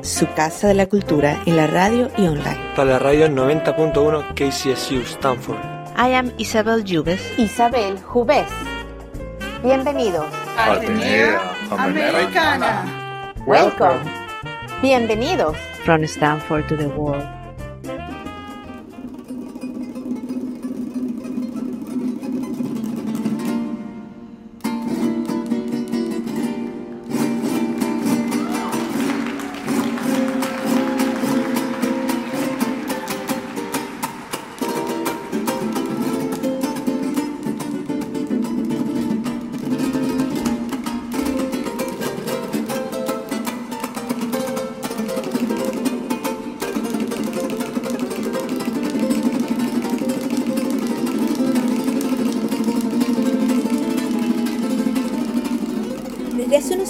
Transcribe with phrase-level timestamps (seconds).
[0.00, 2.58] Su casa de la cultura en la radio y online.
[2.74, 5.58] Para la radio 90.1 KCSU Stanford.
[5.96, 7.20] I am Isabel Jubes.
[7.38, 8.48] Isabel Jubés.
[9.62, 10.26] Bienvenidos.
[10.56, 13.34] Atenea Americana.
[13.46, 14.00] Welcome.
[14.80, 15.56] Bienvenidos.
[15.84, 17.41] From Stanford to the world.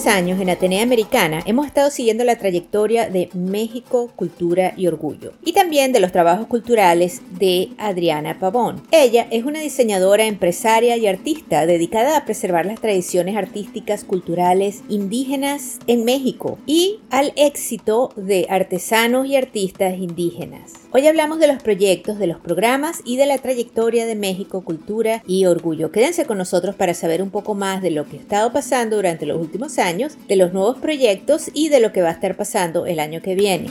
[0.07, 5.33] Años en Atenea Americana hemos estado siguiendo la trayectoria de México, Cultura y Orgullo
[5.73, 8.83] también de los trabajos culturales de Adriana Pavón.
[8.91, 15.79] Ella es una diseñadora, empresaria y artista dedicada a preservar las tradiciones artísticas, culturales, indígenas
[15.87, 20.73] en México y al éxito de artesanos y artistas indígenas.
[20.93, 25.23] Hoy hablamos de los proyectos, de los programas y de la trayectoria de México, Cultura
[25.27, 25.91] y Orgullo.
[25.91, 29.25] Quédense con nosotros para saber un poco más de lo que ha estado pasando durante
[29.25, 32.85] los últimos años, de los nuevos proyectos y de lo que va a estar pasando
[32.85, 33.71] el año que viene.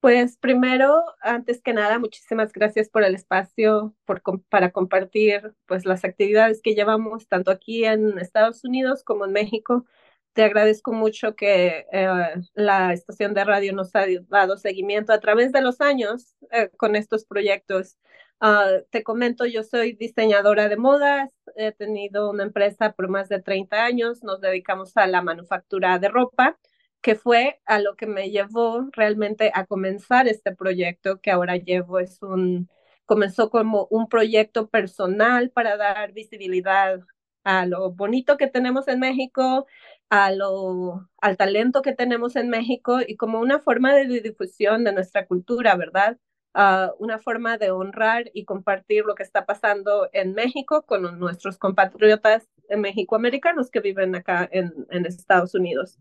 [0.00, 6.04] Pues primero, antes que nada, muchísimas gracias por el espacio por, para compartir pues las
[6.04, 9.84] actividades que llevamos tanto aquí en Estados Unidos como en México.
[10.32, 12.08] Te agradezco mucho que eh,
[12.54, 16.96] la estación de radio nos ha dado seguimiento a través de los años eh, con
[16.96, 17.98] estos proyectos.
[18.40, 23.40] Uh, te comento, yo soy diseñadora de modas, he tenido una empresa por más de
[23.40, 26.58] 30 años, nos dedicamos a la manufactura de ropa,
[27.02, 31.98] que fue a lo que me llevó realmente a comenzar este proyecto que ahora llevo.
[32.00, 32.68] Es un,
[33.04, 37.00] comenzó como un proyecto personal para dar visibilidad
[37.44, 39.66] a lo bonito que tenemos en México,
[40.10, 44.92] a lo, al talento que tenemos en México y como una forma de difusión de
[44.92, 46.18] nuestra cultura, ¿verdad?
[46.54, 51.56] Uh, una forma de honrar y compartir lo que está pasando en México con nuestros
[51.56, 55.98] compatriotas mexicoamericanos que viven acá en, Estados Unidos.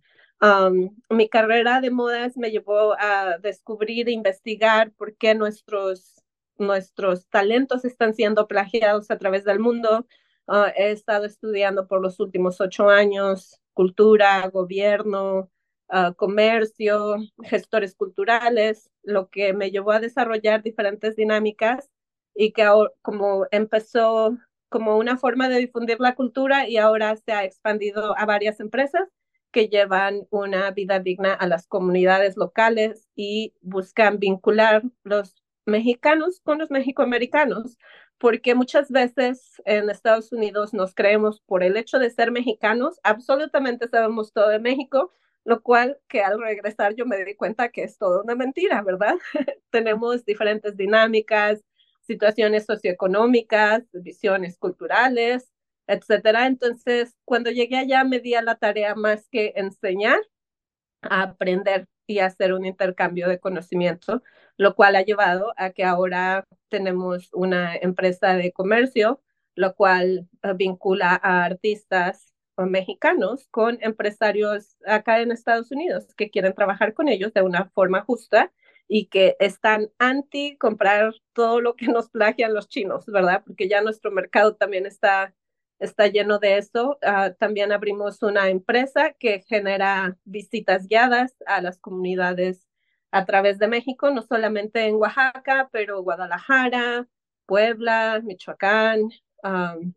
[1.09, 6.21] Mi carrera de modas me llevó a descubrir e investigar por qué nuestros,
[6.57, 10.05] nuestros talentos están siendo plagiados a través del mundo.
[10.51, 15.49] Uh, he estado estudiando por los últimos ocho años cultura, gobierno,
[15.93, 21.89] Uh, comercio, gestores culturales, lo que me llevó a desarrollar diferentes dinámicas
[22.33, 22.65] y que
[23.01, 24.37] como empezó
[24.69, 29.09] como una forma de difundir la cultura y ahora se ha expandido a varias empresas
[29.51, 36.59] que llevan una vida digna a las comunidades locales y buscan vincular los mexicanos con
[36.59, 37.77] los mexicoamericanos,
[38.21, 43.87] porque muchas veces en Estados Unidos nos creemos por el hecho de ser mexicanos, absolutamente
[43.87, 45.11] sabemos todo de México,
[45.43, 49.15] lo cual que al regresar yo me di cuenta que es todo una mentira, ¿verdad?
[49.71, 51.63] Tenemos diferentes dinámicas,
[52.01, 55.51] situaciones socioeconómicas, visiones culturales,
[55.87, 56.45] etcétera.
[56.45, 60.19] Entonces, cuando llegué allá me di a la tarea más que enseñar,
[61.01, 64.21] a aprender y hacer un intercambio de conocimiento,
[64.61, 69.19] lo cual ha llevado a que ahora tenemos una empresa de comercio,
[69.55, 76.53] lo cual uh, vincula a artistas mexicanos con empresarios acá en Estados Unidos que quieren
[76.53, 78.53] trabajar con ellos de una forma justa
[78.87, 83.41] y que están anti comprar todo lo que nos plagian los chinos, ¿verdad?
[83.43, 85.33] Porque ya nuestro mercado también está,
[85.79, 86.99] está lleno de eso.
[87.01, 92.67] Uh, también abrimos una empresa que genera visitas guiadas a las comunidades
[93.11, 97.07] a través de México, no solamente en Oaxaca, pero Guadalajara,
[97.45, 99.09] Puebla, Michoacán,
[99.43, 99.93] um,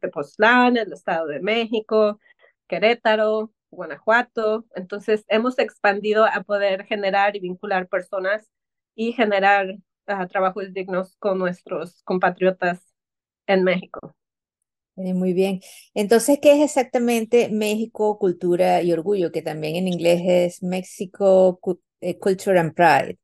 [0.00, 2.20] Tepoztlán, el Estado de México,
[2.68, 4.66] Querétaro, Guanajuato.
[4.74, 8.50] Entonces, hemos expandido a poder generar y vincular personas
[8.94, 9.76] y generar
[10.08, 12.80] uh, trabajos dignos con nuestros compatriotas
[13.46, 14.14] en México.
[14.96, 15.60] Eh, muy bien.
[15.94, 19.32] Entonces, ¿qué es exactamente México, cultura y orgullo?
[19.32, 21.58] Que también en inglés es México
[22.00, 23.18] eh, Culture and Pride.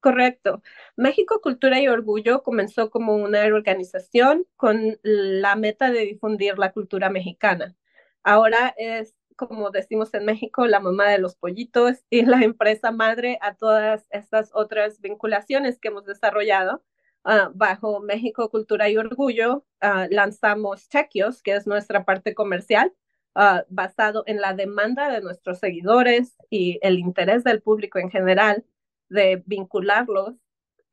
[0.00, 0.62] Correcto.
[0.96, 7.08] México Cultura y Orgullo comenzó como una organización con la meta de difundir la cultura
[7.08, 7.76] mexicana.
[8.24, 13.38] Ahora es, como decimos en México, la mamá de los pollitos y la empresa madre
[13.42, 16.82] a todas estas otras vinculaciones que hemos desarrollado.
[17.24, 22.92] Uh, bajo México Cultura y Orgullo uh, lanzamos Chequios, que es nuestra parte comercial,
[23.34, 28.64] uh, basado en la demanda de nuestros seguidores y el interés del público en general
[29.08, 30.34] de vincularlos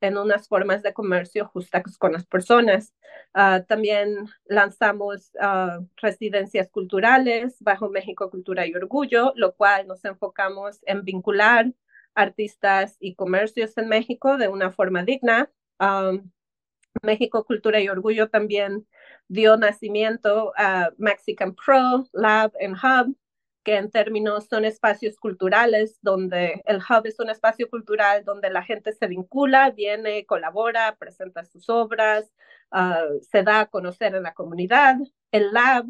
[0.00, 2.94] en unas formas de comercio justas con las personas.
[3.34, 10.80] Uh, también lanzamos uh, residencias culturales bajo México Cultura y Orgullo, lo cual nos enfocamos
[10.86, 11.72] en vincular
[12.14, 15.50] artistas y comercios en México de una forma digna.
[15.78, 16.30] Um,
[17.02, 18.86] México Cultura y Orgullo también
[19.28, 23.16] dio nacimiento a Mexican Pro Lab and Hub,
[23.62, 28.62] que en términos son espacios culturales, donde el hub es un espacio cultural donde la
[28.62, 32.32] gente se vincula, viene, colabora, presenta sus obras,
[32.72, 34.96] uh, se da a conocer en la comunidad.
[35.30, 35.84] El lab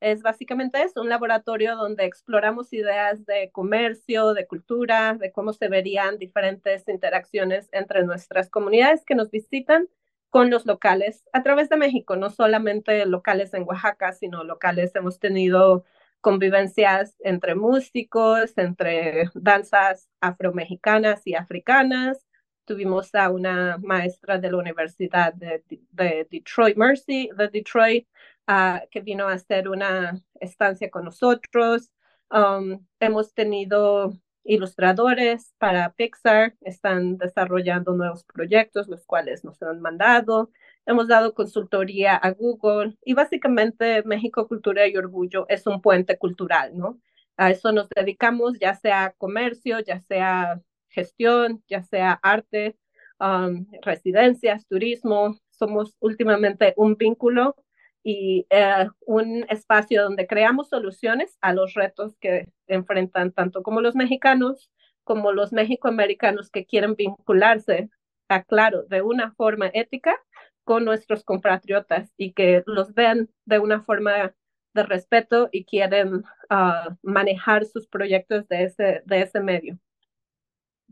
[0.00, 5.68] es básicamente eso, un laboratorio donde exploramos ideas de comercio, de cultura, de cómo se
[5.68, 9.88] verían diferentes interacciones entre nuestras comunidades que nos visitan
[10.32, 15.18] con los locales a través de México, no solamente locales en Oaxaca, sino locales hemos
[15.18, 15.84] tenido
[16.22, 22.26] convivencias entre músicos, entre danzas afromexicanas y africanas.
[22.64, 28.08] Tuvimos a una maestra de la Universidad de, de Detroit Mercy, de Detroit,
[28.48, 31.92] uh, que vino a hacer una estancia con nosotros.
[32.30, 34.14] Um, hemos tenido
[34.44, 40.50] ilustradores para Pixar, están desarrollando nuevos proyectos, los cuales nos han mandado
[40.86, 46.76] hemos dado consultoría a Google y básicamente México Cultura y Orgullo es un puente cultural,
[46.76, 46.98] ¿no?
[47.36, 52.76] A eso nos dedicamos, ya sea comercio, ya sea gestión, ya sea arte,
[53.18, 55.36] um, residencias, turismo.
[55.50, 57.56] Somos últimamente un vínculo
[58.04, 63.94] y eh, un espacio donde creamos soluciones a los retos que enfrentan tanto como los
[63.94, 64.70] mexicanos
[65.04, 67.90] como los mexicoamericanos que quieren vincularse,
[68.28, 70.16] a, claro, de una forma ética
[70.64, 74.34] con nuestros compatriotas y que los ven de una forma
[74.74, 79.78] de respeto y quieren uh, manejar sus proyectos de ese, de ese medio.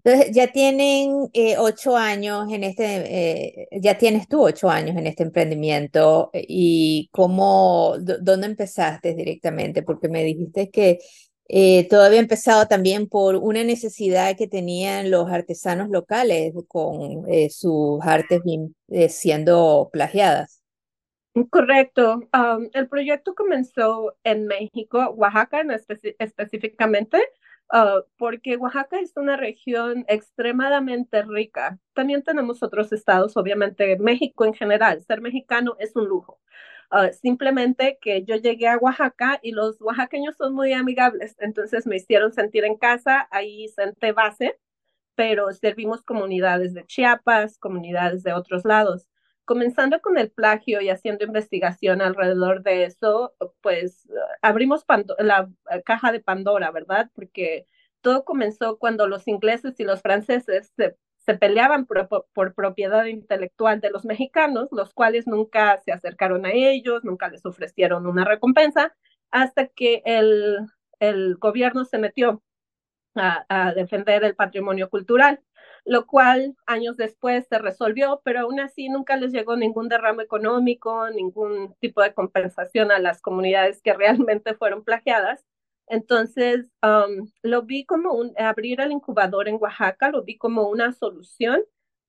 [0.02, 5.06] Entonces, ya tienen eh, ocho años en este, eh, ya tienes tú ocho años en
[5.06, 9.82] este emprendimiento y cómo, ¿dónde empezaste directamente?
[9.82, 10.98] Porque me dijiste que
[11.52, 17.50] eh, todo había empezado también por una necesidad que tenían los artesanos locales con eh,
[17.50, 18.40] sus artes
[18.86, 20.62] eh, siendo plagiadas.
[21.50, 22.20] Correcto.
[22.72, 25.64] el proyecto comenzó en México, Oaxaca
[26.20, 27.18] específicamente,
[27.72, 31.78] uh, porque Oaxaca es una región extremadamente rica.
[31.94, 35.02] También tenemos otros estados, obviamente México en general.
[35.02, 36.40] Ser mexicano es un lujo.
[36.92, 41.96] Ah, simplemente que yo llegué a Oaxaca y los oaxaqueños son muy amigables, entonces me
[41.96, 44.58] hicieron sentir en casa, ahí senté base,
[45.14, 49.06] pero servimos comunidades de Chiapas, comunidades de otros lados.
[49.44, 54.08] Comenzando con el plagio y haciendo investigación alrededor de eso, pues
[54.42, 54.84] abrimos
[55.18, 57.10] la eh, caja de Pandora, ¿verdad?
[57.14, 57.66] Porque
[58.00, 64.04] todo comenzó cuando los ingleses y los franceses se peleaban por, propiedad intelectual de los
[64.04, 68.94] mexicanos, los cuales nunca se acercaron a ellos, nunca les ofrecieron una recompensa,
[69.30, 70.68] hasta que el,
[71.38, 72.42] gobierno se metió
[73.14, 75.40] a defender el patrimonio cultural
[75.84, 81.08] lo cual años después se resolvió, pero aún así nunca les llegó ningún derramo económico,
[81.10, 85.44] ningún tipo de compensación a las comunidades que realmente fueron plagiadas.
[85.88, 91.62] Entonces, um, lo vi como abrir el incubador en Oaxaca, lo vi como una solución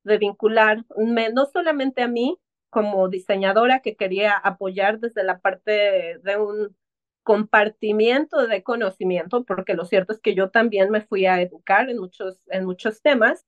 [0.03, 6.37] de vincular no solamente a mí como diseñadora que quería apoyar desde la parte de
[6.37, 6.75] un
[7.23, 11.99] compartimiento de conocimiento, porque lo cierto es que yo también me fui a educar en
[11.99, 13.45] muchos, en muchos temas,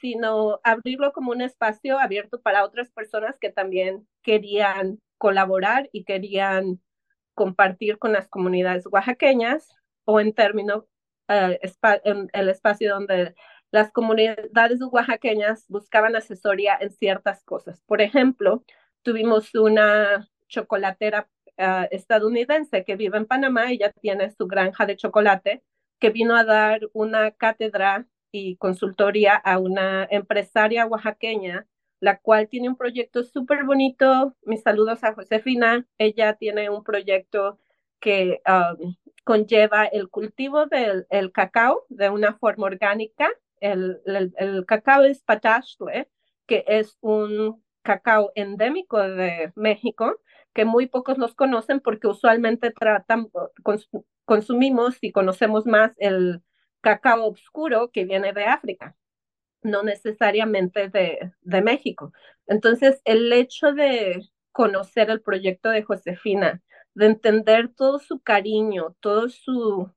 [0.00, 6.80] sino abrirlo como un espacio abierto para otras personas que también querían colaborar y querían
[7.34, 9.68] compartir con las comunidades oaxaqueñas
[10.04, 10.84] o en términos,
[11.28, 11.54] uh,
[12.04, 13.34] en el espacio donde
[13.70, 17.82] las comunidades oaxaqueñas buscaban asesoría en ciertas cosas.
[17.86, 18.64] Por ejemplo,
[19.02, 25.62] tuvimos una chocolatera uh, estadounidense que vive en Panamá, ella tiene su granja de chocolate,
[26.00, 28.06] que vino a dar una cátedra
[28.36, 31.66] y consultoría a una empresaria oaxaqueña,
[32.00, 34.36] la cual tiene un proyecto súper bonito.
[34.42, 35.86] Mis saludos a Josefina.
[35.96, 37.58] Ella tiene un proyecto
[37.98, 43.30] que um, conlleva el cultivo del el cacao de una forma orgánica.
[43.60, 46.08] El, el, cacao es patachtle,
[46.46, 50.20] que es un cacao endémico de México,
[50.52, 53.30] que muy pocos los conocen porque usualmente tratan,
[54.26, 56.42] consumimos y conocemos más el
[56.86, 58.96] cacao oscuro que viene de África,
[59.62, 62.12] no necesariamente de, de México.
[62.46, 66.62] Entonces, el hecho de conocer el proyecto de Josefina,
[66.94, 69.90] de entender todo su cariño, todo su,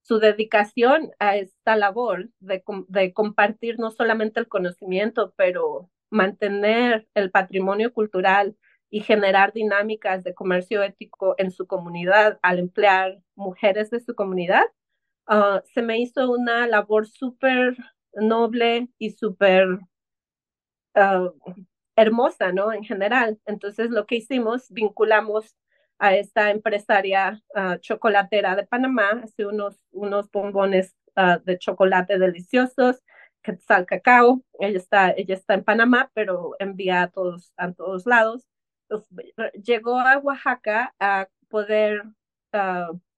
[0.00, 7.30] su dedicación a esta labor de, de, compartir no solamente el conocimiento, pero mantener el
[7.30, 8.56] patrimonio cultural
[8.88, 14.64] y generar dinámicas de comercio ético en su comunidad al emplear mujeres de su comunidad,
[15.32, 17.76] Ah, se me hizo una labor súper
[18.14, 19.78] noble y súper
[20.94, 21.30] ah,
[21.96, 22.72] hermosa, ¿no?
[22.72, 23.38] En general.
[23.46, 25.56] Entonces, lo que hicimos, vinculamos
[26.00, 30.96] a esta empresaria ah, chocolatera de Panamá, hace unos, unos bombones
[31.44, 33.00] de chocolate deliciosos,
[33.42, 34.42] que Quetzal Cacao.
[34.58, 38.48] Ella está, ella está en Panamá, pero envía a todos, a todos lados.
[39.62, 42.04] llegó a Oaxaca a poder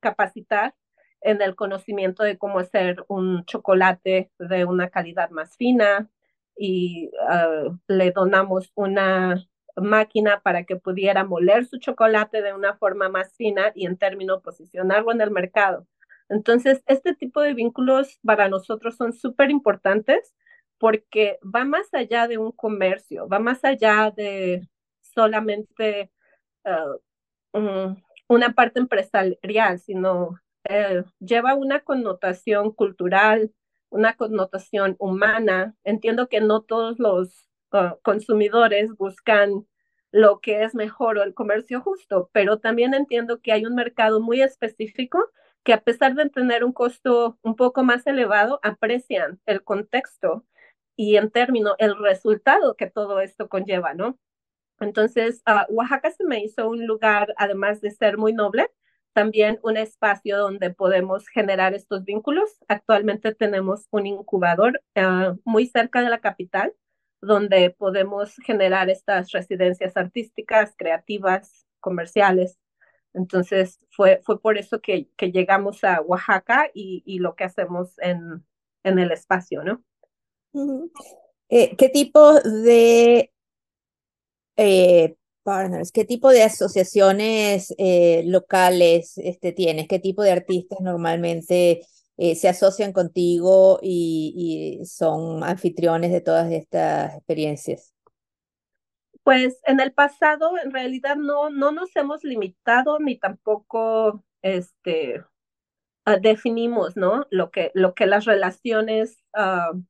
[0.01, 0.75] capacitar
[1.23, 6.09] en el conocimiento de cómo hacer un chocolate de una calidad más fina
[6.57, 13.09] y ah, le donamos una máquina para que pudiera moler su chocolate de una forma
[13.09, 15.87] más fina y en términos posicionarlo en el mercado.
[16.29, 20.35] Entonces, este tipo de vínculos para nosotros son súper importantes
[20.79, 24.69] porque va más allá de un comercio, va más allá de
[25.01, 26.11] solamente
[26.65, 26.97] ah,
[28.29, 33.53] una parte empresarial, sino eh, lleva una connotación cultural,
[33.91, 35.75] una connotación humana.
[35.85, 39.67] Entiendo que no todos los uh, consumidores buscan
[40.13, 44.21] lo que es mejor o el comercio justo, pero también entiendo que hay un mercado
[44.21, 45.31] muy específico
[45.65, 50.45] que a pesar de tener un costo un poco más elevado, aprecian el contexto
[50.97, 54.19] y en términos el resultado que todo esto conlleva, ¿no?
[54.81, 58.71] Entonces, uh, Oaxaca se me hizo un lugar, además de ser muy noble,
[59.13, 62.51] también un espacio donde podemos generar estos vínculos.
[62.69, 66.75] Actualmente tenemos un incubador uh, muy cerca de la capital
[67.21, 72.59] donde podemos generar estas residencias artísticas, creativas, comerciales.
[73.15, 77.99] Entonces fue, fue por eso que, que llegamos a Oaxaca y, y, lo que hacemos
[77.99, 78.45] en,
[78.83, 79.85] en el espacio, ¿no?
[81.49, 83.31] eh, ¿Qué tipo de
[84.57, 85.93] eh, partners?
[85.93, 89.89] ¿Qué tipo de asociaciones eh, locales este, tienes?
[89.89, 91.83] ¿Qué tipo de artistas normalmente
[92.17, 97.95] eh, se asocian contigo y, y, son anfitriones de todas estas experiencias?
[99.23, 105.25] Pues en el pasado, en realidad, no, no nos hemos limitado ni tampoco este,
[106.07, 107.27] uh, definimos ¿no?
[107.31, 109.81] lo, que, lo que las relaciones uh,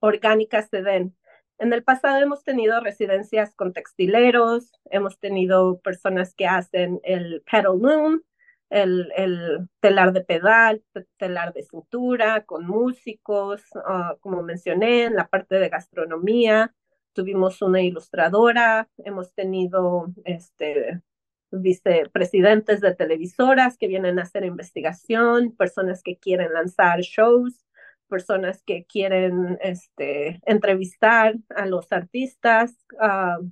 [0.00, 1.14] orgánicas se den.
[1.58, 7.80] En el pasado hemos tenido residencias con textileros, hemos tenido personas que hacen el pedal
[7.80, 8.22] loom,
[8.70, 10.84] el, el telar de pedal,
[11.16, 16.74] telar de cintura, con músicos, uh, como mencioné, en la parte de gastronomía.
[17.12, 21.02] Tuvimos una ilustradora, hemos tenido este,
[21.50, 27.67] vicepresidentes de televisoras que vienen a hacer investigación, personas que quieren lanzar shows
[28.08, 33.44] personas que quieren este, entrevistar a los artistas, uh,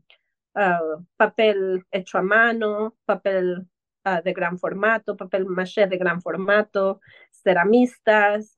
[0.58, 3.66] uh, papel hecho a mano, papel
[4.04, 8.56] uh, de gran formato, papel maché de gran formato, ceramistas.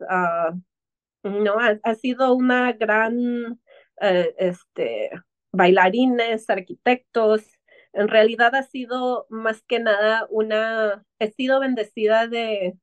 [1.22, 3.60] no, ha, ha, sido una gran,
[4.00, 5.10] eh, este,
[5.52, 7.42] bailarines, arquitectos.
[7.92, 12.76] En realidad ha sido más que nada una, he sido bendecida de,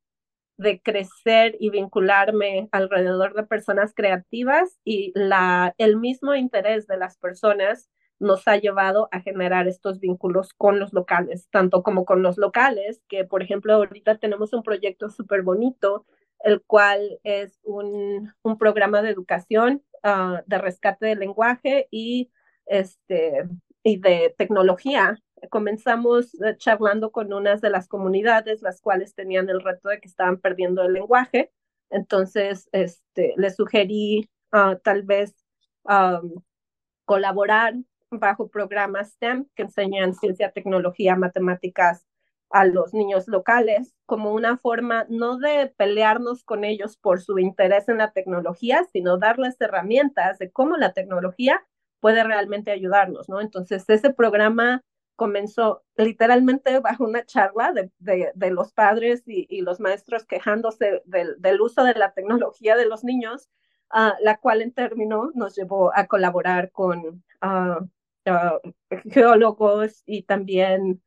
[0.58, 7.18] de crecer y vincularme alrededor de personas creativas y la, el mismo interés de las
[7.18, 12.38] personas nos ha llevado a generar estos vínculos con los locales, tanto como con los
[12.38, 16.06] locales, que por ejemplo ahorita tenemos un proyecto súper bonito,
[16.40, 22.32] el cual es un, un programa de educación uh, de rescate del lenguaje y,
[22.68, 23.44] este,
[23.84, 29.62] y de tecnología comenzamos eh, charlando con unas de las comunidades, las cuales tenían el
[29.62, 31.51] reto de que estaban perdiendo el lenguaje.
[31.89, 35.36] Entonces, este, les sugerí uh, tal vez
[35.84, 36.42] um,
[37.06, 37.75] colaborar
[38.10, 42.06] bajo programas STEM que enseñan ciencia, tecnología, matemáticas
[42.50, 47.89] a los niños locales como una forma no de pelearnos con ellos por su interés
[47.89, 51.65] en la tecnología, sino darles herramientas de cómo la tecnología
[52.00, 53.42] puede realmente ayudarnos, ¿no?
[53.42, 54.84] Entonces, ese programa
[55.15, 61.62] comenzó literalmente bajo una charla de, de, los padres y, y, los maestros quejándose del,
[61.62, 63.50] uso de la tecnología de los niños,
[63.93, 71.01] uh, la cual en término nos llevó a colaborar con uh, uh, geólogos y también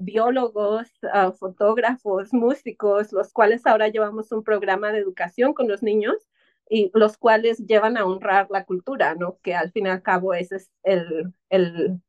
[0.00, 0.88] biólogos,
[1.38, 6.16] fotógrafos, músicos, los cuales ahora llevamos un programa de educación con los niños
[6.70, 9.38] y los cuales llevan a honrar la cultura, ¿no?
[9.42, 12.00] Que al fin y al cabo ese es el, el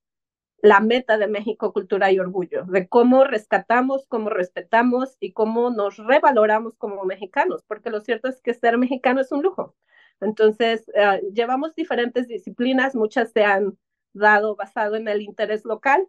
[0.62, 5.98] la meta de México Cultura y Orgullo, de cómo rescatamos, cómo respetamos y cómo nos
[5.98, 9.76] revaloramos como mexicanos, porque lo cierto es que ser mexicano es un lujo.
[10.22, 13.78] Entonces, uh, llevamos diferentes disciplinas, muchas se han
[14.14, 16.08] dado basado en el interés local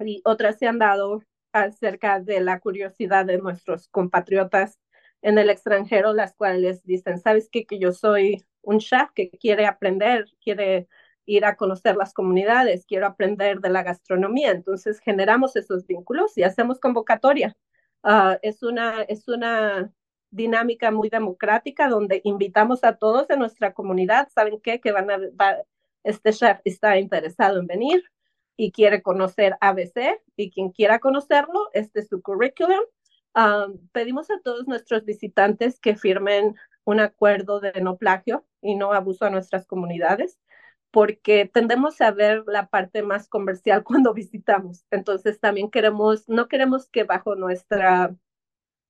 [0.00, 4.78] y otras se han dado acerca de la curiosidad de nuestros compatriotas
[5.22, 7.64] en el extranjero, las cuales dicen, ¿sabes qué?
[7.64, 10.88] Que yo soy un chef que quiere aprender, quiere
[11.26, 14.50] ir a conocer las comunidades, quiero aprender de la gastronomía.
[14.50, 17.56] Entonces generamos esos vínculos y hacemos convocatoria.
[18.02, 19.92] Uh, es, una, es una
[20.30, 24.28] dinámica muy democrática donde invitamos a todos de nuestra comunidad.
[24.34, 24.80] ¿Saben qué?
[24.80, 25.58] Que van a, va,
[26.02, 28.02] este chef está interesado en venir
[28.56, 32.80] y quiere conocer ABC y quien quiera conocerlo, este es su currículum.
[33.34, 36.54] Um, pedimos a todos nuestros visitantes que firmen
[36.84, 40.38] un acuerdo de no plagio y no abuso a nuestras comunidades
[40.92, 44.84] porque tendemos a ver la parte más comercial cuando visitamos.
[44.90, 48.14] Entonces también queremos, no queremos que bajo nuestra,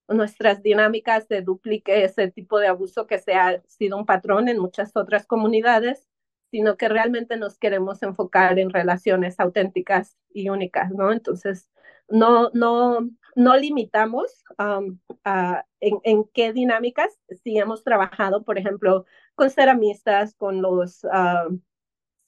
[0.08, 4.58] nuestras dinámicas se duplique ese tipo de abuso que se ha sido un patrón en
[4.58, 6.08] muchas otras comunidades,
[6.50, 11.12] sino que realmente nos queremos enfocar en relaciones auténticas y únicas, ¿no?
[11.12, 11.70] Entonces,
[12.08, 19.06] no, no, no limitamos um, a, en, en, qué dinámicas, si hemos trabajado, por ejemplo,
[19.36, 21.04] con ceramistas, con los...
[21.04, 21.58] Uh,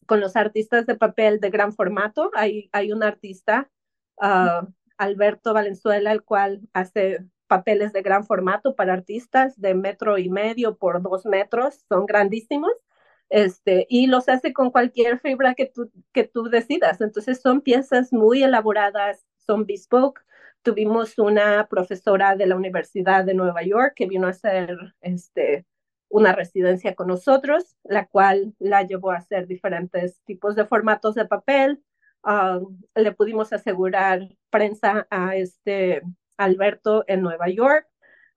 [0.06, 2.30] con los artistas de papel de gran formato.
[2.34, 3.70] Hay, hay un artista,
[4.16, 10.28] uh, Alberto Valenzuela, el cual hace papeles de gran formato para artistas de metro y
[10.28, 12.72] medio por dos metros, son grandísimos,
[13.30, 17.00] este, y los hace con cualquier fibra que tú, que tú decidas.
[17.00, 20.20] Entonces son piezas muy elaboradas, son bespoke.
[20.62, 25.66] Tuvimos una profesora de la Universidad de Nueva York que vino a hacer este,
[26.08, 31.26] una residencia con nosotros, la cual la llevó a hacer diferentes tipos de formatos de
[31.26, 31.82] papel.
[32.22, 36.02] Uh, le pudimos asegurar prensa a este
[36.36, 37.86] Alberto en Nueva York,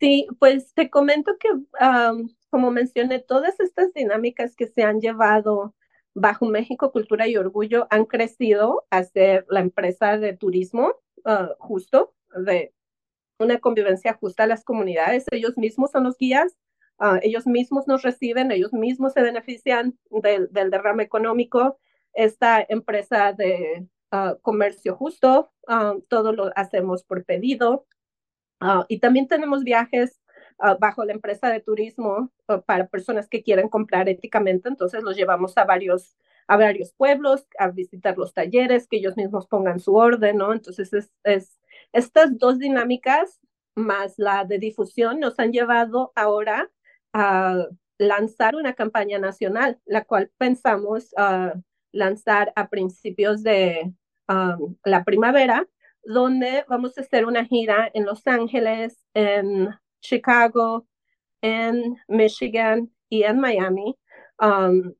[0.00, 1.50] Sí, pues te comento que,
[2.48, 5.74] como mencioné, todas estas dinámicas que se han llevado
[6.14, 10.94] bajo México Cultura y Orgullo han crecido a ser la empresa de turismo
[11.25, 12.75] ah, justo, de
[13.38, 15.25] una convivencia justa a las comunidades.
[15.31, 16.57] Ellos mismos son los guías,
[16.98, 21.79] ah, ellos mismos nos reciben, ellos mismos se benefician del, derrame económico.
[22.12, 25.53] Esta empresa de ah, comercio justo,
[26.09, 27.87] todo lo hacemos por pedido.
[28.88, 30.22] y también tenemos viajes
[30.64, 35.16] Ah, bajo la empresa de turismo ah, para personas que quieren comprar éticamente, entonces los
[35.16, 39.96] llevamos a varios, a varios pueblos, a visitar los talleres, que ellos mismos pongan su
[39.96, 40.53] orden, ¿no?
[40.53, 41.59] Entonces, es, es,
[41.92, 43.40] estas dos dinámicas
[43.75, 46.70] más la de difusión nos han llevado ahora
[47.12, 47.66] a
[47.98, 53.92] lanzar una campaña nacional, la cual pensamos uh, lanzar a principios de
[54.85, 55.66] la primavera,
[56.05, 59.68] donde vamos a hacer una gira en Los Ángeles, en
[60.03, 60.87] Chicago,
[61.43, 63.97] en Michigan y en Miami,
[64.41, 64.95] um,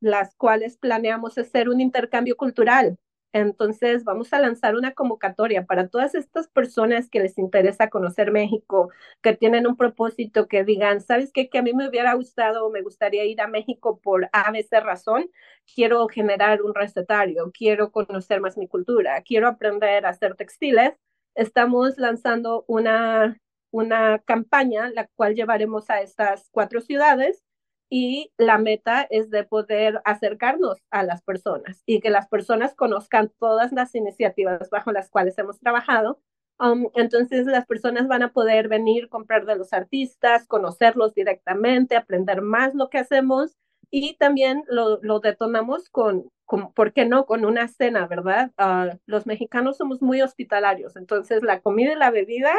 [0.00, 2.98] las cuales planeamos hacer un intercambio cultural.
[3.32, 8.90] Entonces, vamos a lanzar una convocatoria para todas estas personas que les interesa conocer México,
[9.22, 11.48] que tienen un propósito, que digan, ¿sabes qué?
[11.48, 15.28] Que a mí me hubiera gustado me gustaría ir a México por ABC razón.
[15.74, 20.92] Quiero generar un recetario, quiero conocer más mi cultura, quiero aprender a hacer textiles.
[21.34, 23.36] Estamos lanzando una
[23.74, 27.42] una campaña la cual llevaremos a estas cuatro ciudades
[27.90, 33.32] y la meta es de poder acercarnos a las personas y que las personas conozcan
[33.40, 36.20] todas las iniciativas bajo las cuales hemos trabajado.
[36.60, 42.42] Um, entonces las personas van a poder venir, comprar de los artistas, conocerlos directamente, aprender
[42.42, 43.56] más lo que hacemos
[43.90, 48.52] y también lo, lo detonamos con, con, ¿por qué no?, con una cena, ¿verdad?
[48.56, 52.54] Uh, los mexicanos somos muy hospitalarios, entonces la comida y la bebida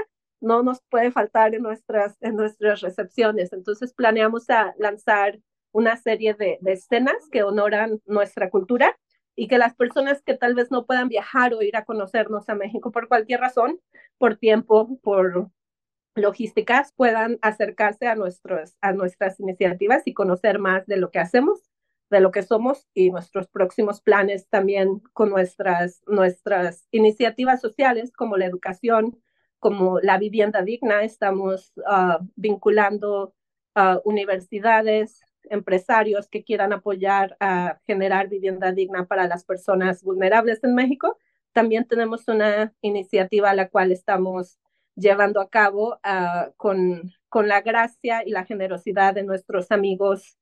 [0.45, 3.51] no nos puede faltar en nuestras, en nuestras recepciones.
[3.51, 5.39] Entonces planeamos a lanzar
[5.71, 8.95] una serie de, escenas que honoran nuestra cultura
[9.35, 12.55] y que las personas que tal vez no puedan viajar o ir a conocernos a
[12.55, 13.81] México por cualquier razón,
[14.17, 15.49] por tiempo, por
[16.13, 21.59] logísticas, puedan acercarse a, nuestros, a nuestras iniciativas y conocer más de lo que hacemos,
[22.11, 28.37] de lo que somos y nuestros próximos planes también con nuestras, nuestras iniciativas sociales como
[28.37, 29.19] la educación,
[29.65, 33.33] como la vivienda digna, estamos uh, vinculando
[33.75, 40.75] uh, universidades, empresarios que quieran apoyar a generar vivienda digna para las personas vulnerables en
[40.75, 41.17] México.
[41.51, 44.59] También tenemos una iniciativa a la cual estamos
[44.95, 50.37] llevando a cabo uh, con, con la gracia y la generosidad de nuestros amigos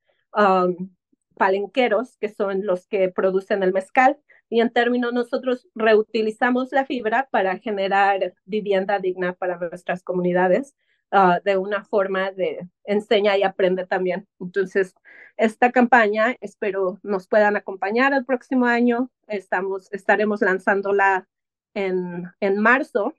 [1.38, 4.18] palenqueros, que son los que producen el mezcal
[4.50, 10.76] y en términos nosotros reutilizamos la fibra para generar vivienda digna para nuestras comunidades
[11.12, 14.28] uh, de una forma de enseña y aprende también.
[14.40, 14.94] Entonces,
[15.38, 19.10] esta campaña espero nos puedan acompañar el próximo año.
[19.28, 21.28] Estamos, estaremos lanzándola
[21.74, 23.14] en, en marzo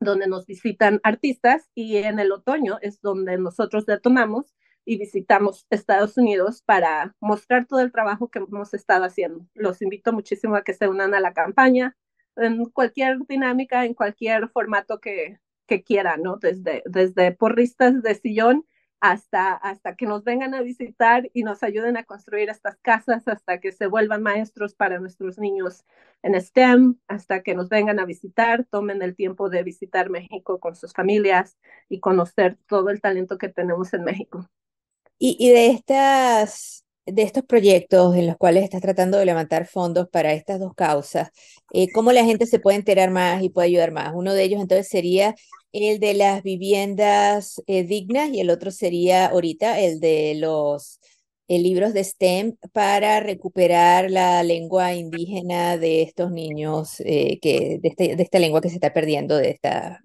[0.00, 6.16] donde nos visitan artistas y en el otoño es donde nosotros detonamos y visitamos Estados
[6.16, 9.46] Unidos para mostrar todo el trabajo que hemos estado haciendo.
[9.54, 11.96] Los invito muchísimo a que se unan a la campaña
[12.36, 16.36] en cualquier dinámica, en cualquier formato que, que quieran, ¿no?
[16.36, 18.66] Desde, desde porristas de sillón
[19.00, 23.58] hasta, hasta que nos vengan a visitar y nos ayuden a construir estas casas, hasta
[23.58, 25.84] que se vuelvan maestros para nuestros niños
[26.22, 30.76] en STEM, hasta que nos vengan a visitar, tomen el tiempo de visitar México con
[30.76, 31.56] sus familias
[31.88, 34.48] y conocer todo el talento que tenemos en México.
[35.22, 40.32] Y, de estas, de estos proyectos en los cuales estás tratando de levantar fondos para
[40.32, 41.28] estas dos causas,
[41.74, 44.12] eh, ¿cómo la gente se puede enterar más y puede ayudar más?
[44.14, 45.34] Uno de ellos entonces sería
[45.72, 51.00] el de las viviendas eh, dignas y el otro sería ahorita el de los
[51.48, 58.16] eh, libros de STEM para recuperar la lengua indígena de estos niños, que, de, este,
[58.16, 60.00] de, esta lengua que se está perdiendo, de esta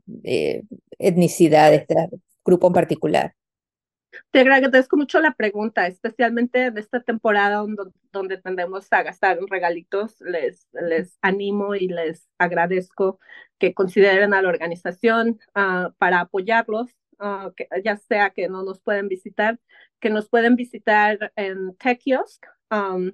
[0.99, 1.95] etnicidad, de este
[2.43, 3.33] grupo en particular.
[4.31, 7.63] Te agradezco mucho la pregunta, especialmente en esta temporada
[8.11, 10.19] donde, tendemos a gastar regalitos.
[10.21, 13.19] Les, les animo y les agradezco
[13.57, 16.89] que consideren a la organización uh, para apoyarlos,
[17.55, 19.59] que, ya sea que no nos pueden visitar,
[19.99, 23.11] que nos pueden visitar en techkiosk.com.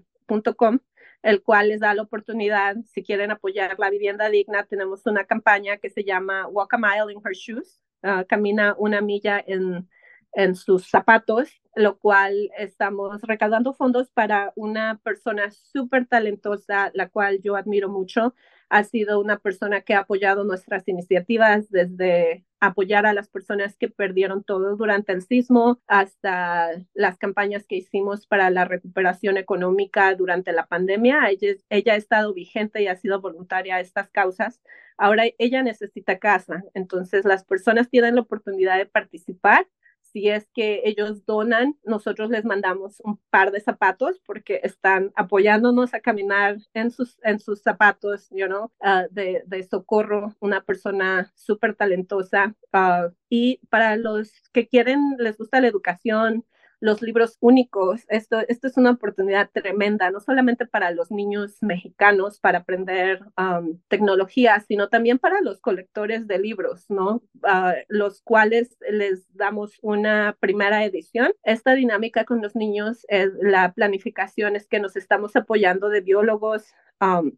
[0.75, 0.79] Um,
[1.23, 5.77] el cual les da la oportunidad, si quieren apoyar la vivienda digna, tenemos una campaña
[5.77, 9.87] que se llama Walk a Mile in Her Shoes, uh, camina una milla en,
[10.33, 17.41] en sus zapatos, lo cual estamos recaudando fondos para una persona súper talentosa, la cual
[17.41, 18.33] yo admiro mucho.
[18.69, 23.89] Ha sido una persona que ha apoyado nuestras iniciativas desde apoyar a las personas que
[23.89, 30.53] perdieron todo durante el sismo hasta las campañas que hicimos para la recuperación económica durante
[30.53, 31.21] la pandemia.
[31.69, 34.61] Ella, ha estado vigente y ha sido voluntaria a estas causas.
[34.97, 39.67] Ahora ella necesita casa, entonces las personas tienen la oportunidad de participar
[40.11, 45.93] si es que ellos donan, nosotros les mandamos un par de zapatos porque están apoyándonos
[45.93, 51.75] a caminar en sus, en sus zapatos, you know, uh, de, socorro, una persona súper
[51.75, 52.55] talentosa.
[52.73, 56.45] Uh, y para los que quieren, les gusta la educación,
[56.81, 58.01] los libros únicos.
[58.09, 63.79] Esto, esto es una oportunidad tremenda, no solamente para los niños mexicanos para aprender um,
[63.87, 67.21] tecnología, sino también para los colectores de libros, ¿no?
[67.43, 71.31] Uh, los cuales les damos una primera edición.
[71.43, 76.65] Esta dinámica con los niños es la planificación, es que nos estamos apoyando de biólogos
[76.99, 77.31] um,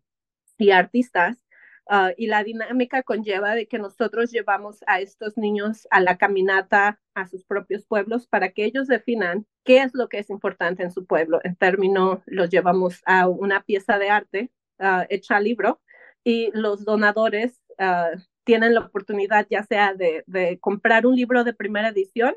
[0.57, 1.43] y artistas
[1.89, 7.01] Uh, y la dinámica conlleva de que nosotros llevamos a estos niños a la caminata
[7.13, 10.91] a sus propios pueblos para que ellos definan qué es lo que es importante en
[10.91, 11.41] su pueblo.
[11.43, 15.81] En término, los llevamos a una pieza de arte uh, hecha libro
[16.23, 20.23] y los donadores uh, tienen la oportunidad ya sea de,
[20.61, 22.33] comprar un libro de primera edición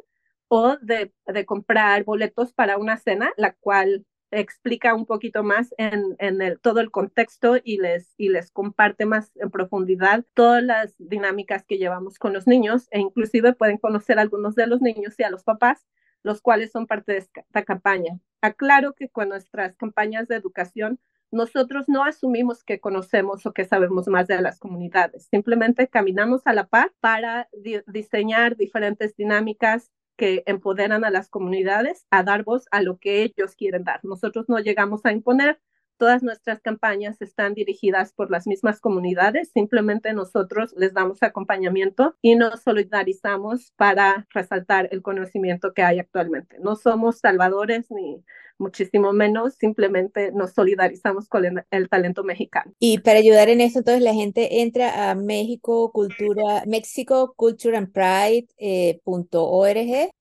[0.49, 1.13] o de
[1.45, 6.81] comprar boletos para una cena, la cual explica un poquito más en, en el, todo
[6.81, 12.19] el contexto y les, y les comparte más en profundidad todas las dinámicas que llevamos
[12.19, 15.45] con los niños e inclusive pueden conocer a algunos de los niños y a los
[15.45, 15.87] papás,
[16.23, 18.19] los cuales son parte de esta campaña.
[18.41, 20.99] Aclaro que con nuestras campañas de educación
[21.31, 26.53] nosotros no asumimos que conocemos o que sabemos más de las comunidades, simplemente caminamos a
[26.53, 32.67] la par para di diseñar diferentes dinámicas que empoderan a las comunidades a dar voz
[32.71, 34.01] a lo que ellos quieren dar.
[34.05, 35.61] Nosotros no llegamos a imponer,
[35.97, 42.37] todas nuestras campañas están dirigidas por las mismas comunidades, simplemente nosotros les damos acompañamiento y
[42.37, 46.59] nos solidarizamos para resaltar el conocimiento que hay actualmente.
[46.61, 48.23] No somos salvadores ni
[48.59, 52.73] muchísimo menos, simplemente nos solidarizamos con el, talento mexicano.
[52.79, 57.93] Y para ayudar en eso, entonces la gente entra a México Cultura, México Culture and
[57.93, 59.01] Pride eh,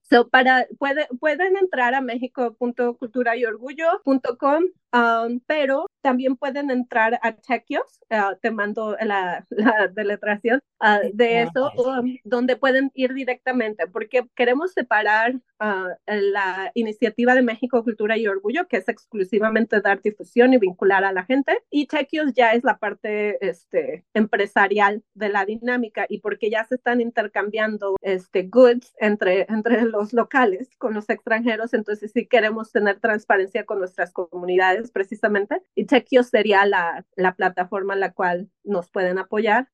[0.07, 4.63] So, para, puede, pueden entrar a mexico.culturayorgullo.com,
[4.95, 11.41] um, pero también pueden entrar a Techios, uh, te mando la, la deletración uh, de
[11.41, 18.17] eso, um, donde pueden ir directamente, porque queremos separar uh, la iniciativa de México Cultura
[18.17, 22.53] y Orgullo, que es exclusivamente dar difusión y vincular a la gente, y Techios ya
[22.53, 28.43] es la parte este, empresarial de la dinámica, y porque ya se están intercambiando este,
[28.43, 34.11] goods entre, entre los locales con los extranjeros, entonces sí queremos tener transparencia con nuestras
[34.13, 39.69] comunidades precisamente y Chequio sería la, la plataforma en la cual nos pueden apoyar,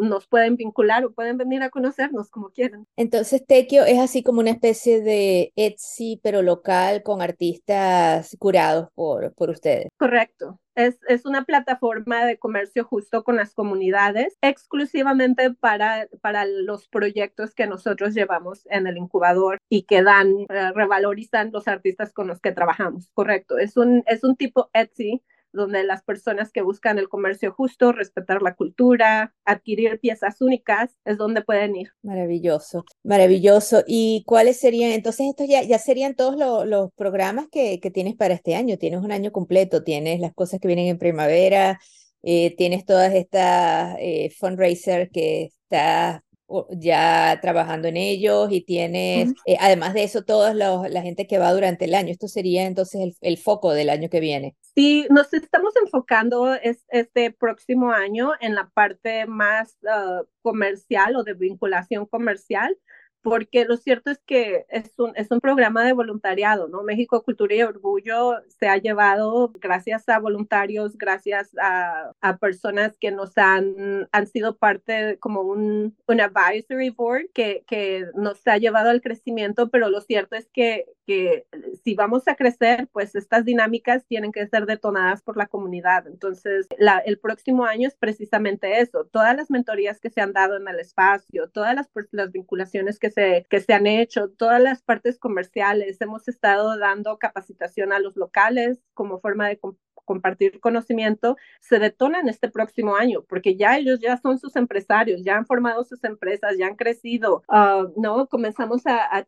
[0.00, 2.86] nos pueden vincular o pueden venir a conocernos como quieran.
[2.96, 9.32] Entonces Tequio es así como una especie de Etsy pero local con artistas curados por,
[9.34, 9.88] por ustedes.
[9.96, 10.58] Correcto.
[10.74, 17.54] Es, es, una plataforma de comercio justo con las comunidades, exclusivamente para, para los proyectos
[17.54, 22.40] que nosotros llevamos en el incubador y que dan, eh, revalorizan los artistas con los
[22.40, 23.10] que trabajamos.
[23.12, 23.58] Correcto.
[23.58, 28.42] Es un, es un tipo Etsy donde las personas que buscan el comercio justo, respetar
[28.42, 31.90] la cultura, adquirir piezas únicas, es donde pueden ir.
[32.02, 33.82] Maravilloso, maravilloso.
[33.86, 36.36] ¿Y cuáles serían, entonces estos ya, ya serían todos
[36.66, 38.78] los programas que, que, tienes para este año?
[38.78, 41.78] Tienes un año completo, tienes las cosas que vienen en primavera,
[42.22, 46.22] eh, tienes todas estas eh, fundraisers que estás
[46.70, 51.52] ya trabajando en ellos y tienes, eh, además de eso, toda la gente que va
[51.52, 52.10] durante el año.
[52.10, 54.56] Esto sería entonces el, el foco del año que viene.
[54.74, 61.24] Sí, nos estamos enfocando es, este próximo año en la parte más uh, comercial o
[61.24, 62.76] de vinculación comercial
[63.22, 66.82] porque lo cierto es que es un, es un programa de voluntariado, ¿no?
[66.82, 73.12] México Cultura y Orgullo se ha llevado gracias a voluntarios, gracias a, a personas que
[73.12, 78.90] nos han, han sido parte como un, un advisory board que, que nos ha llevado
[78.90, 81.46] al crecimiento, pero lo cierto es que, que
[81.84, 86.06] si vamos a crecer, pues estas dinámicas tienen que ser detonadas por la comunidad.
[86.08, 90.56] Entonces, la, el próximo año es precisamente eso, todas las mentorías que se han dado
[90.56, 94.82] en el espacio, todas las, las vinculaciones que se, que se han hecho, todas las
[94.82, 96.00] partes comerciales.
[96.00, 99.58] Hemos estado dando capacitación a los locales como forma de
[100.04, 105.36] compartir conocimiento, se detonan este próximo año, porque ya ellos ya son sus empresarios, ya
[105.36, 108.26] han formado sus empresas, ya han crecido, uh, ¿no?
[108.28, 109.26] Comenzamos a,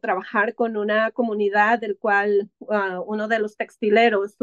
[0.00, 4.36] trabajar con una comunidad del cual uh, uno de los textileros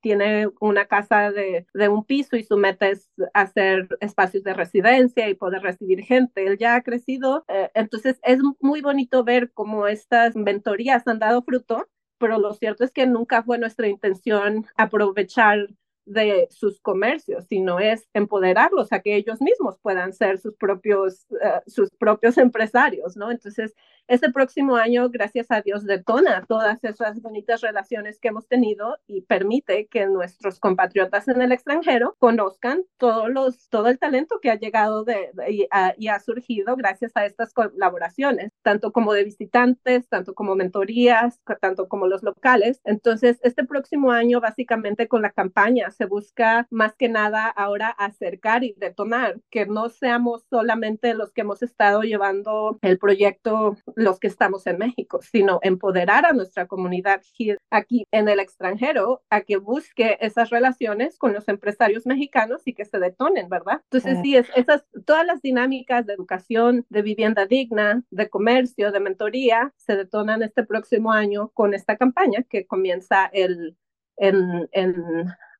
[0.00, 5.28] tiene una casa de, de, un piso y su meta es hacer espacios de residencia
[5.28, 6.46] y poder recibir gente.
[6.46, 11.42] Él ya ha crecido, eh, entonces es muy bonito ver cómo estas mentorías han dado
[11.42, 11.86] fruto
[12.18, 15.68] pero lo cierto es que nunca fue nuestra intención aprovechar
[16.06, 21.60] de sus comercios, sino es empoderarlos a que ellos mismos puedan ser sus propios, uh,
[21.66, 23.30] sus propios empresarios, ¿no?
[23.30, 23.74] Entonces,
[24.06, 29.22] este próximo año, gracias a Dios, detona todas esas bonitas relaciones que hemos tenido y
[29.22, 34.58] permite que nuestros compatriotas en el extranjero conozcan todos los, todo el talento que ha
[34.58, 35.06] llegado
[35.46, 41.88] y ha surgido gracias a estas colaboraciones, tanto como de visitantes, tanto como mentorías, tanto
[41.88, 42.82] como los locales.
[42.84, 48.64] Entonces, este próximo año, básicamente con la campaña, se busca más que nada ahora acercar
[48.64, 54.26] y detonar, que no seamos solamente los que hemos estado llevando el proyecto, los que
[54.26, 57.22] estamos en México, sino empoderar a nuestra comunidad
[57.70, 62.84] aquí en el extranjero a que busque esas relaciones con los empresarios mexicanos y que
[62.84, 63.80] se detonen, ¿verdad?
[63.90, 69.00] Entonces, sí, es, esas, todas las dinámicas de educación, de vivienda digna, de comercio, de
[69.00, 73.76] mentoría, se detonan este próximo año con esta campaña que comienza el,
[74.16, 74.94] en, en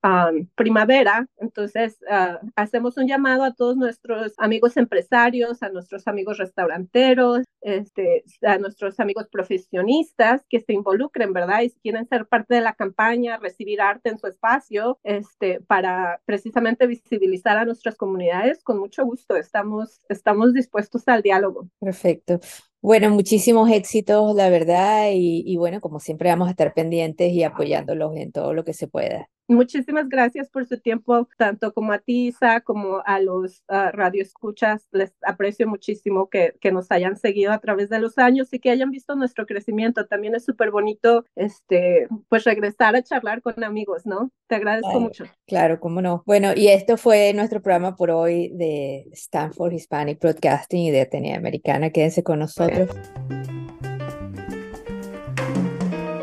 [0.05, 1.27] Um, primavera.
[1.39, 8.23] Entonces, uh, hacemos un llamado a todos nuestros amigos empresarios, a nuestros amigos restauranteros, este,
[8.43, 11.63] a nuestros amigos profesionistas que se involucren, ¿verdad?
[11.63, 16.21] Y si quieren ser parte de la campaña, recibir arte en su espacio, este, para
[16.27, 21.71] precisamente visibilizar a nuestras comunidades, con mucho gusto estamos, estamos dispuestos al diálogo.
[21.81, 22.41] Perfecto.
[22.83, 27.43] Bueno, muchísimos éxitos, la verdad, y, y, bueno, como siempre vamos a estar pendientes y
[27.43, 29.31] apoyándolos en todo lo que se pueda.
[29.47, 34.89] Muchísimas gracias por su tiempo, tanto como a ti, Isa, como a los uh, radioescuchas.
[34.91, 38.71] Les aprecio muchísimo que, que, nos hayan seguido a través de los años y que
[38.71, 40.07] hayan visto nuestro crecimiento.
[40.07, 44.31] También es súper bonito, este, pues regresar a charlar con amigos, ¿no?
[44.47, 45.25] Te agradezco claro, mucho.
[45.47, 46.23] Claro, cómo no.
[46.25, 51.37] Bueno, y esto fue nuestro programa por hoy de Stanford Hispanic Broadcasting y de Atenea
[51.37, 51.91] Americana.
[51.91, 52.89] Quédense con nosotros.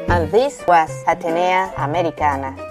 [0.08, 2.71] And this was Atenea Americana.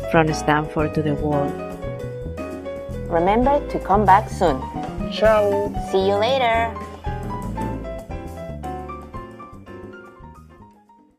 [0.11, 1.53] From Stanford to the world.
[3.07, 4.59] Remember to come back soon.
[5.09, 5.71] Ciao.
[5.89, 6.75] See you later.